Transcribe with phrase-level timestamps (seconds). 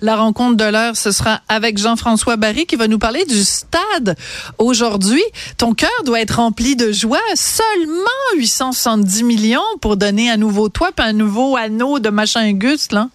[0.00, 4.16] La rencontre de l'heure, ce sera avec Jean-François Barry qui va nous parler du stade
[4.58, 5.22] aujourd'hui.
[5.56, 7.18] Ton cœur doit être rempli de joie.
[7.34, 8.04] Seulement
[8.36, 13.08] 870 millions pour donner un nouveau toit puis un nouveau anneau de machin Gus, là.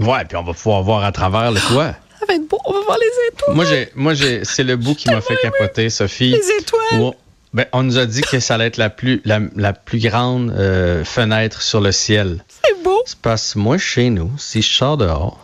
[0.00, 1.94] Ouais, puis on va pouvoir voir à travers le toit.
[2.18, 2.58] Ça va être beau.
[2.64, 3.56] On va voir les étoiles.
[3.56, 6.30] Moi, j'ai, moi, j'ai, c'est le bout qui m'a fait capoter, Sophie.
[6.30, 7.00] Les étoiles.
[7.00, 7.14] Où-
[7.52, 10.50] ben, on nous a dit que ça allait être la plus, la, la plus grande
[10.52, 12.42] euh, fenêtre sur le ciel.
[12.64, 13.02] C'est beau.
[13.04, 15.38] C'est parce que moi, chez nous, si je sors dehors,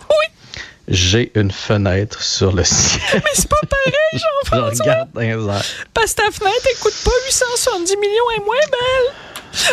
[0.89, 3.01] j'ai une fenêtre sur le ciel.
[3.15, 4.85] Mais c'est pas pareil, je Jean-François.
[4.85, 5.63] regarde dans les airs.
[5.95, 9.15] Parce que ta fenêtre, elle coûte pas 870 millions et moins belle.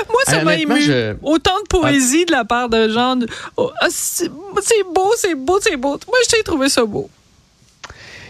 [0.10, 0.82] Moi, ça m'a ému.
[0.82, 3.18] je- Autant de poésie de la part de gens.
[3.58, 6.00] Oh, ah, c'est c'est beau, c'est beau, c'est beau.
[6.08, 7.10] Moi, j'ai trouvé ça beau.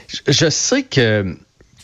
[0.07, 1.35] Je, je sais que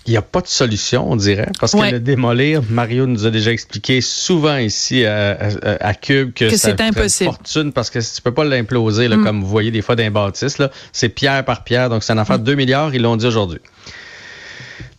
[0.07, 1.89] il n'y a pas de solution, on dirait, parce Ouais.
[1.89, 6.49] que le démolir, Mario nous a déjà expliqué souvent ici à, à- à Cube que,
[6.49, 7.29] c'est ferait une impossible.
[7.31, 9.23] fortune parce que tu peux pas l'imploser, Mm.
[9.23, 10.57] comme vous voyez des fois bâtisses.
[10.57, 10.71] là.
[10.91, 13.59] C'est pierre par pierre, donc c'est une affaire de 2 milliards, ils l'ont dit aujourd'hui.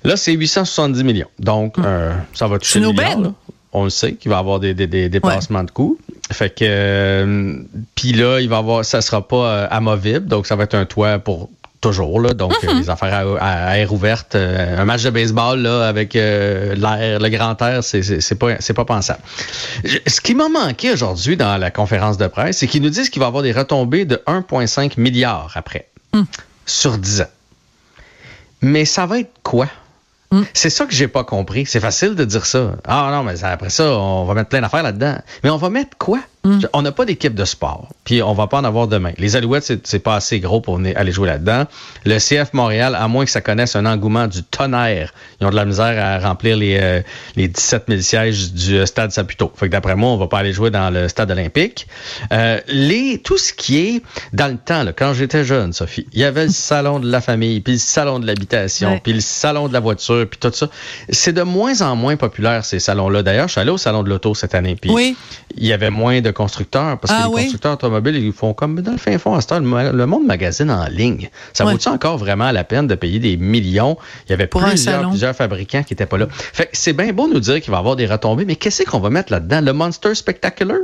[0.05, 1.28] Là, c'est 870 millions.
[1.39, 2.83] Donc, euh, ça va toucher Mm.
[2.83, 3.33] C'est le une milliard.
[3.72, 5.97] On le sait qu'il va y avoir des, des, des dépassements de coûts.
[6.31, 7.56] Fait que, euh,
[7.94, 10.84] puis là, il va avoir, ça sera pas euh, amovible, donc ça va être un
[10.84, 11.48] toit pour
[11.83, 12.33] toujours, là.
[12.33, 12.69] Donc, Mm-hmm.
[12.70, 16.16] euh, les affaires à, à- à air ouverte, euh, un match de baseball, là, avec
[16.16, 19.20] euh, l'air, le grand air, c'est, pas, pas pensable.
[19.84, 23.10] Je- Ce qui m'a manqué aujourd'hui dans la conférence de presse, c'est qu'ils nous disent
[23.10, 25.88] qu'il va y avoir des retombées de 1,5 milliard après,
[26.64, 27.30] sur 10 ans.
[28.62, 29.66] Mais ça va être quoi?
[30.55, 31.66] C'est ça que j'ai pas compris.
[31.66, 32.77] C'est facile de dire ça.
[32.86, 35.16] Ah non, mais après ça, on va mettre plein d'affaires là-dedans.
[35.44, 36.20] Mais on va mettre quoi?
[36.72, 37.88] On n'a pas d'équipe de sport.
[38.05, 39.12] Puis on va pas en avoir demain.
[39.19, 41.66] Les Alouettes, c'est- pas assez gros pour venir- aller jouer là-dedans.
[42.04, 45.54] Le CF Montréal, à moins que ça connaisse un engouement du tonnerre, ils ont de
[45.54, 47.00] la misère à remplir les, euh,
[47.37, 49.53] les 17 000 sièges du euh, stade Saputo.
[49.54, 51.87] Fait que d'après moi, on va pas aller jouer dans le stade olympique.
[52.32, 56.19] Euh, les, tout ce qui est dans le temps, là, quand j'étais jeune, Sophie, il
[56.21, 59.00] y avait le salon de la famille, puis le salon de l'habitation, Ouais.
[59.03, 60.66] puis le salon de la voiture, puis tout ça.
[61.09, 63.22] C'est de moins en moins populaire, ces salons-là.
[63.22, 65.16] D'ailleurs, je suis allé au salon de l'auto cette année, puis Oui.
[65.56, 67.50] il y avait moins de constructeurs, parce que Ah les oui?
[67.92, 71.30] Automobiles, ils font comme dans le fin fond à le, monde magazine en ligne.
[71.53, 71.72] Ça Ouais.
[71.72, 73.97] vaut-tu encore vraiment la peine de payer des millions?
[74.26, 76.26] Il y avait Pour plusieurs, plusieurs fabricants qui étaient pas là.
[76.31, 79.00] Fait c'est bien beau nous dire qu'il va y avoir des retombées, mais qu'est-ce qu'on
[79.00, 79.60] va mettre là-dedans?
[79.60, 80.78] Le Monster Spectacular?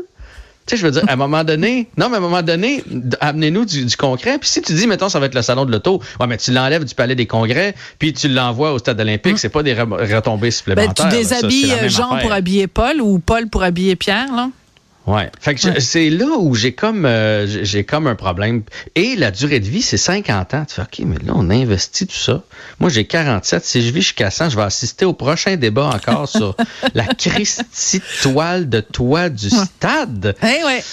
[0.66, 2.84] Tu sais, je veux dire, à un moment donné, non, mais à un moment donné,
[3.20, 4.36] amenez-nous du, du concret.
[4.38, 6.52] Puis si tu dis, mettons, ça va être le salon de l'auto, ouais, mais tu
[6.52, 10.14] l'enlèves du palais des congrès, puis tu l'envoies au stade olympique, c'est pas des re-
[10.14, 10.92] retombées Ben, supplémentaires.
[10.94, 11.10] tu là.
[11.10, 12.20] Ça, déshabilles Jean affaire.
[12.22, 14.50] pour habiller Paul ou Paul pour habiller Pierre, là?
[15.08, 15.30] Ouais.
[15.40, 15.80] Fait que je- Ouais.
[15.80, 18.62] c'est là où j'ai comme euh, j'ai comme un problème.
[18.94, 20.64] Et la durée de vie, c'est 50 ans.
[20.68, 22.42] Tu fais OK, mais là, on investit tout ça.
[22.78, 23.64] Moi, j'ai 47.
[23.64, 26.54] Si je vis jusqu'à 100, je vais assister au prochain débat encore sur
[26.94, 30.34] la Christie toile de toit du stade.
[30.42, 30.84] Eh ouais.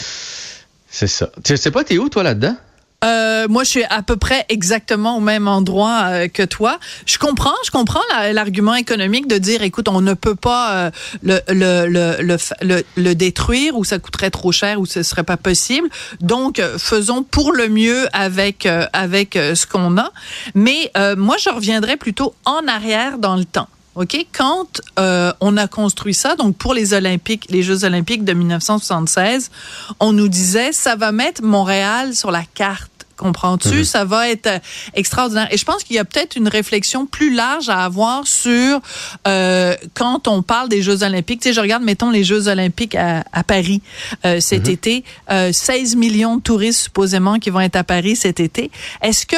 [0.89, 1.29] C'est ça.
[1.43, 2.55] Tu sais pas, t'es où, toi, là-dedans?
[3.03, 6.79] Euh, moi, je suis à peu près exactement au même endroit euh, que toi.
[7.05, 10.91] Je comprends, je comprends la- l'argument économique de dire, écoute, on ne peut pas euh,
[11.21, 15.89] le, le, le, le, détruire ou ça coûterait trop cher ou ce serait pas possible.
[16.21, 20.11] Donc, faisons pour le mieux avec euh, avec euh, ce qu'on a.
[20.55, 23.67] Mais moi, je reviendrai plutôt en arrière dans le temps.
[23.95, 28.33] OK, quand euh, on a construit ça, donc pour les Olympiques, les Jeux Olympiques de
[28.33, 29.51] 1976,
[29.99, 32.91] on nous disait ça va mettre Montréal sur la carte.
[33.17, 33.85] Comprends-tu?
[33.85, 34.59] Ça va être euh,
[34.93, 35.47] extraordinaire.
[35.51, 38.81] Et je pense qu'il y a peut-être une réflexion plus large à avoir sur
[39.27, 41.41] euh, quand on parle des Jeux Olympiques.
[41.41, 43.81] Tu sais, je regarde, mettons, les Jeux Olympiques à, à Paris
[44.25, 45.05] euh, cet été.
[45.31, 48.69] Euh, 16 millions de touristes supposément qui vont être à Paris cet été.
[49.01, 49.37] Est-ce que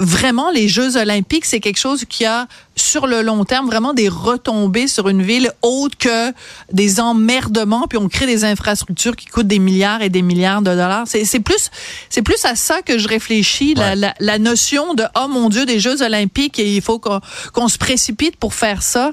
[0.00, 4.08] vraiment les Jeux olympiques, c'est quelque chose qui a sur le long terme vraiment des
[4.08, 6.32] retombées sur une ville autre que
[6.72, 10.70] des emmerdements puis on crée des infrastructures qui coûtent des milliards et des milliards de
[10.70, 11.04] dollars.
[11.06, 11.70] C'est plus
[12.10, 13.96] c'est plus à ça que je réfléchis la, Ouais.
[13.96, 17.20] la, la notion de oh mon dieu des Jeux olympiques et il faut qu'on
[17.52, 19.10] qu'on se précipite pour faire ça.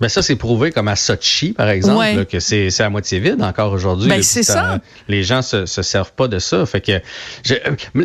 [0.00, 2.14] Ben ça, c'est prouvé comme à Sochi, par exemple, Ouais.
[2.14, 4.08] là, que c'est à moitié vide encore aujourd'hui.
[4.08, 4.78] Ben, c'est puis ça.
[5.08, 6.64] Les gens se, se servent pas de ça.
[6.64, 7.58] Fait que euh,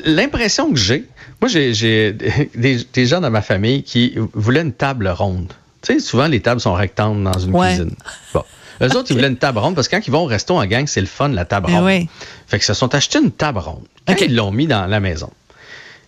[0.06, 1.06] l'impression que j'ai,
[1.42, 2.12] moi, j'ai
[2.56, 5.54] des, des gens dans ma famille qui voulaient une table ronde.
[5.82, 7.68] Tu sais, souvent, les tables sont rectangles dans une Ouais.
[7.70, 7.96] cuisine.
[8.34, 8.44] Bon.
[8.82, 10.66] Eux autres, ils voulaient une table ronde parce que quand ils vont au resto en
[10.66, 11.86] gang, c'est le fun, la table Eh ronde.
[11.86, 12.10] oui.
[12.48, 13.86] Fait que se sont achetés une table ronde.
[14.06, 15.32] Quand ils l'ont mis dans la maison,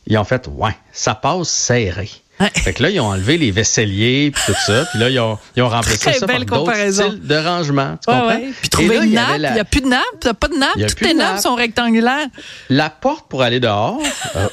[0.05, 2.09] ils ont fait, ouais, ça passe serré.
[2.53, 4.85] Fait que là, ils ont enlevé les vaisseliers puis tout ça.
[4.91, 7.97] Puis là, ils ont, ils ont remplacé Très ça par d'autres styles de rangement.
[8.05, 8.35] Tu Ouais, comprends?
[8.35, 8.49] ouais.
[8.61, 10.47] Puis trouver là, une il nappe, il la- n'y a plus de nappe, t'as pas
[10.47, 11.41] de nappe, Il a toutes de nappes nappe.
[11.41, 12.27] sont rectangulaires.
[12.69, 13.99] La porte pour aller dehors,
[14.35, 14.47] euh,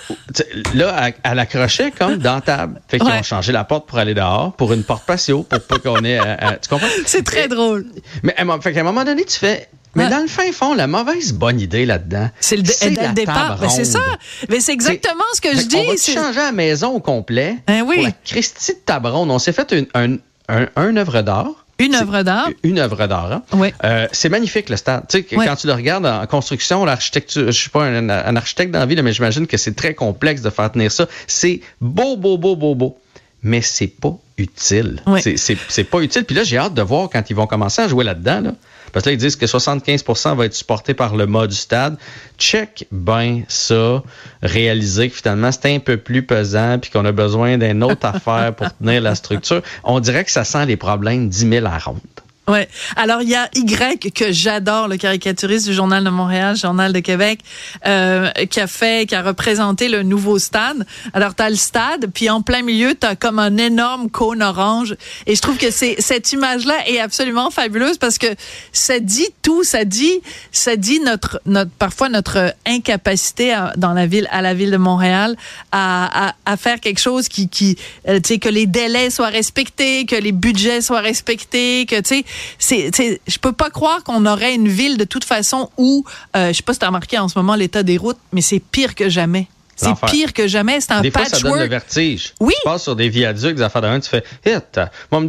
[0.74, 2.80] là, elle, accrochait comme dans la table.
[2.88, 5.78] Fait qu'ils ont changé la porte pour aller dehors pour une porte patio pour pas
[5.78, 6.16] qu'on ait.
[6.18, 6.86] à- à- tu comprends?
[7.06, 7.84] C'est très drôle.
[8.22, 9.68] Mais à fait un moment donné, tu fais.
[9.94, 10.10] Mais Ouais.
[10.10, 12.28] dans le fin fond, la mauvaise bonne idée là-dedans.
[12.40, 13.58] C'est le, le départ.
[13.60, 14.00] Ben, c'est ça.
[14.48, 15.76] Mais c'est exactement ce que je dis.
[15.86, 17.56] va c'est- changer la maison au complet.
[17.66, 17.96] Ben oui.
[17.96, 19.30] Pour la Christie de table ronde?
[19.30, 20.16] On s'est fait une, un,
[20.48, 21.48] un, un œuvre d'art.
[21.80, 22.48] Une œuvre d'art.
[22.62, 23.32] Une œuvre d'art.
[23.32, 23.42] hein.
[23.52, 23.72] Oui.
[23.82, 25.04] Euh, c'est magnifique le stade.
[25.08, 28.70] Tu sais, quand tu le regardes en construction, l'architecture, je suis pas un, un architecte
[28.70, 31.08] dans la vie, là, mais j'imagine que c'est très complexe de faire tenir ça.
[31.26, 32.96] C'est beau, beau, beau, beau, beau.
[33.44, 35.00] Mais c'est pas utile.
[35.06, 35.20] Ouais.
[35.22, 36.24] C'est- C'est c'est pas utile.
[36.24, 38.40] Puis là, j'ai hâte de voir quand ils vont commencer à jouer là-dedans.
[38.40, 38.52] Là.
[38.92, 41.96] Parce que là, ils disent que 75% va être supporté par le mât du stade.
[42.38, 44.02] Check ben ça,
[44.42, 48.54] réaliser que finalement, c'est un peu plus pesant puis qu'on a besoin d'une autre affaire
[48.54, 49.62] pour tenir la structure.
[49.84, 51.98] On dirait que ça sent les problèmes 10 000 à ronde.
[52.46, 52.68] Ouais.
[52.96, 57.00] Alors il y a Y que j'adore, le caricaturiste du Journal de Montréal, Journal de
[57.00, 57.40] Québec,
[57.86, 60.84] euh, qui a fait, qui a représenté le nouveau stade.
[61.14, 64.94] Alors t'as le stade, puis en plein milieu t'as comme un énorme cône orange.
[65.26, 68.26] Et je trouve que c'est cette image-là est absolument fabuleuse parce que
[68.72, 70.20] ça dit tout, ça dit,
[70.52, 74.76] ça dit notre, notre parfois notre incapacité à- dans la ville, à la ville de
[74.76, 75.34] Montréal,
[75.72, 79.28] à, à, à faire quelque chose qui, qui, euh, tu sais, que les délais soient
[79.28, 82.24] respectés, que les budgets soient respectés, que tu sais,
[82.58, 82.90] c'est,
[83.26, 86.04] je peux pas croire qu'on aurait une ville de toute façon où,
[86.36, 88.60] euh, je sais pas si t'as remarqué en ce moment l'état des routes, mais c'est
[88.60, 89.48] pire que jamais.
[89.76, 90.80] C'est pire que jamais.
[90.80, 91.70] C'est un Des fois, ça donne le patchwork.
[91.70, 92.34] vertige.
[92.40, 92.52] Oui.
[92.62, 94.80] Tu passes sur des viaducs, des affaires de même, tu fais, hit,
[95.10, 95.26] moi me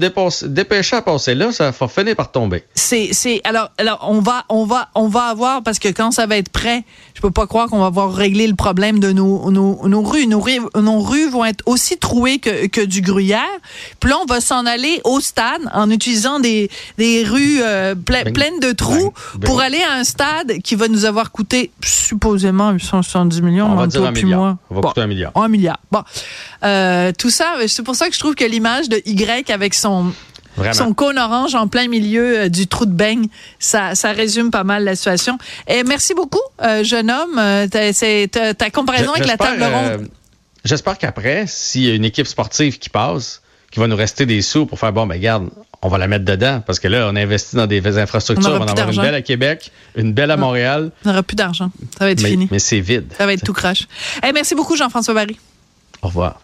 [0.48, 2.64] dépêcher à passer là, ça va finir par tomber.
[2.76, 6.26] c'est c'est alors alors on va on va on va avoir parce que quand ça
[6.26, 6.84] va être prêt
[7.14, 10.28] je peux pas croire qu'on va avoir réglé le problème de nos nos, nos rues
[10.28, 13.42] nos rues nos rues vont être aussi trouées que, que du gruyère
[14.00, 18.32] puis là on va s'en aller au stade en utilisant des des rues euh, ple-
[18.34, 23.42] pleines de trous pour aller à un stade qui va nous avoir coûté supposément 870
[23.42, 24.88] millions On va dire un puis On va Bon.
[24.90, 25.32] coûter un milliard.
[25.36, 25.80] Un milliard.
[25.92, 26.04] Bon.
[26.64, 30.12] Euh, tout ça, c'est pour ça que je trouve que l'image de Y avec son,
[30.56, 30.74] Vraiment.
[30.74, 33.28] son cône orange en plein milieu euh, du trou de beigne,
[33.60, 35.38] ça, ça résume pas mal la situation.
[35.68, 37.38] Et merci beaucoup, euh, jeune homme.
[37.38, 40.02] Euh, c'est- ta comparaison avec la table ronde.
[40.02, 40.08] euh,
[40.64, 43.42] J'espère qu'après, s'il y a une équipe sportive qui passe,
[43.72, 45.50] qui va nous rester des sous pour faire, bon, ben garde,
[45.82, 48.66] on va la mettre dedans, parce que là, on investit dans des infrastructures, On va
[48.66, 51.72] en avoir une belle à Québec, une belle à Montréal, On n'aura plus d'argent.
[51.98, 52.48] Ça va être mais, fini.
[52.52, 53.14] mais c'est vide.
[53.18, 53.88] Ça va être tout crash.
[54.34, 55.38] Merci beaucoup, Jean-François Barry.
[56.02, 56.42] Au revoir.